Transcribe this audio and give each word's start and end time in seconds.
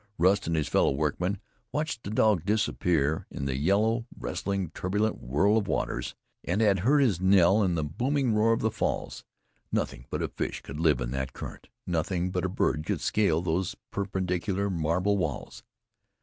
Rust 0.17 0.47
and 0.47 0.55
his 0.55 0.67
fellow 0.67 0.89
workmen 0.89 1.39
watched 1.71 2.01
the 2.03 2.09
dog 2.09 2.43
disappear 2.43 3.27
in 3.29 3.45
the 3.45 3.55
yellow, 3.55 4.07
wrestling, 4.17 4.71
turbulent 4.71 5.21
whirl 5.21 5.57
of 5.57 5.67
waters, 5.67 6.15
and 6.43 6.59
had 6.59 6.79
heard 6.79 7.01
his 7.03 7.21
knell 7.21 7.61
in 7.61 7.75
the 7.75 7.83
booming 7.83 8.33
roar 8.33 8.51
of 8.51 8.61
the 8.61 8.71
falls. 8.71 9.23
Nothing 9.71 10.07
but 10.09 10.23
a 10.23 10.27
fish 10.27 10.61
could 10.63 10.79
live 10.79 11.01
in 11.01 11.11
that 11.11 11.33
current; 11.33 11.67
nothing 11.85 12.31
but 12.31 12.43
a 12.43 12.49
bird 12.49 12.83
could 12.83 12.99
scale 13.01 13.41
those 13.43 13.75
perpendicular 13.91 14.71
marble 14.71 15.17
walls. 15.17 15.61